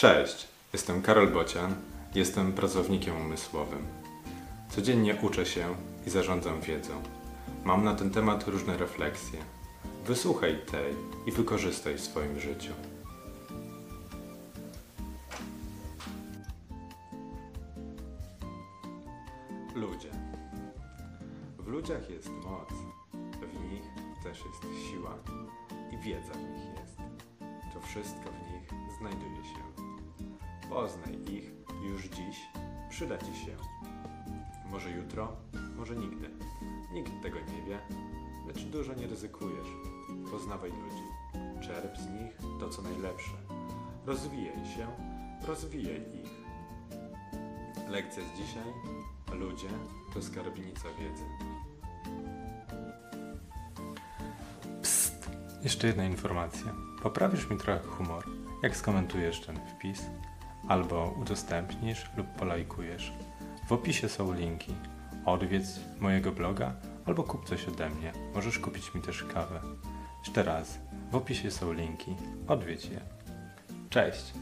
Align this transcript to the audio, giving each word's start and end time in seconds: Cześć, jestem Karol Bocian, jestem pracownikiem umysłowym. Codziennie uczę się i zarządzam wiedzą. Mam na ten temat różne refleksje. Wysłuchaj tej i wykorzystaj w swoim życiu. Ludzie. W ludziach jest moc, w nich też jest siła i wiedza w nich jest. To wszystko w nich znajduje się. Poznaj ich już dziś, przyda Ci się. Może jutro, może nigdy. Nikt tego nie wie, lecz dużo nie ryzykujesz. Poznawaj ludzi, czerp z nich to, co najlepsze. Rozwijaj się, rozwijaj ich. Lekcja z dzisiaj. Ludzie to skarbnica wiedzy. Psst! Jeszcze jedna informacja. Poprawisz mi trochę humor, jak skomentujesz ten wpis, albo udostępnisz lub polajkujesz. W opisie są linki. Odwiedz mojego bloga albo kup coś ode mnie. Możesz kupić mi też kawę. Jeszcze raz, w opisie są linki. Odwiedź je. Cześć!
Cześć, 0.00 0.48
jestem 0.72 1.02
Karol 1.02 1.28
Bocian, 1.28 1.74
jestem 2.14 2.52
pracownikiem 2.52 3.16
umysłowym. 3.16 3.86
Codziennie 4.70 5.16
uczę 5.22 5.46
się 5.46 5.74
i 6.06 6.10
zarządzam 6.10 6.60
wiedzą. 6.60 7.02
Mam 7.64 7.84
na 7.84 7.94
ten 7.94 8.10
temat 8.10 8.48
różne 8.48 8.76
refleksje. 8.76 9.38
Wysłuchaj 10.06 10.60
tej 10.70 10.94
i 11.26 11.32
wykorzystaj 11.32 11.94
w 11.94 12.00
swoim 12.00 12.40
życiu. 12.40 12.72
Ludzie. 19.74 20.10
W 21.58 21.66
ludziach 21.66 22.10
jest 22.10 22.30
moc, 22.30 22.68
w 23.40 23.72
nich 23.72 23.84
też 24.22 24.38
jest 24.38 24.90
siła 24.90 25.14
i 25.92 25.98
wiedza 25.98 26.32
w 26.32 26.42
nich 26.42 26.80
jest. 26.80 26.96
To 27.74 27.80
wszystko 27.80 28.30
w 28.30 28.52
nich 28.52 28.80
znajduje 28.98 29.44
się. 29.44 29.69
Poznaj 30.70 31.18
ich 31.34 31.52
już 31.82 32.02
dziś, 32.02 32.48
przyda 32.90 33.18
Ci 33.18 33.34
się. 33.36 33.56
Może 34.70 34.90
jutro, 34.90 35.36
może 35.76 35.96
nigdy. 35.96 36.30
Nikt 36.92 37.22
tego 37.22 37.38
nie 37.38 37.62
wie, 37.62 37.78
lecz 38.46 38.64
dużo 38.64 38.94
nie 38.94 39.06
ryzykujesz. 39.06 39.68
Poznawaj 40.30 40.70
ludzi, 40.70 41.02
czerp 41.60 41.96
z 41.96 42.06
nich 42.06 42.38
to, 42.60 42.68
co 42.68 42.82
najlepsze. 42.82 43.32
Rozwijaj 44.06 44.66
się, 44.76 44.86
rozwijaj 45.46 45.96
ich. 45.96 46.30
Lekcja 47.88 48.22
z 48.22 48.38
dzisiaj. 48.38 48.72
Ludzie 49.38 49.68
to 50.14 50.22
skarbnica 50.22 50.88
wiedzy. 51.00 51.24
Psst! 54.82 55.30
Jeszcze 55.62 55.86
jedna 55.86 56.04
informacja. 56.04 56.74
Poprawisz 57.02 57.50
mi 57.50 57.56
trochę 57.56 57.78
humor, 57.78 58.24
jak 58.62 58.76
skomentujesz 58.76 59.40
ten 59.40 59.56
wpis, 59.56 60.02
albo 60.68 61.14
udostępnisz 61.20 62.10
lub 62.16 62.26
polajkujesz. 62.26 63.12
W 63.68 63.72
opisie 63.72 64.08
są 64.08 64.32
linki. 64.34 64.74
Odwiedz 65.24 65.80
mojego 66.00 66.32
bloga 66.32 66.72
albo 67.06 67.22
kup 67.22 67.44
coś 67.44 67.68
ode 67.68 67.90
mnie. 67.90 68.12
Możesz 68.34 68.58
kupić 68.58 68.94
mi 68.94 69.02
też 69.02 69.24
kawę. 69.24 69.60
Jeszcze 70.24 70.42
raz, 70.42 70.78
w 71.10 71.16
opisie 71.16 71.50
są 71.50 71.72
linki. 71.72 72.16
Odwiedź 72.48 72.84
je. 72.84 73.00
Cześć! 73.90 74.32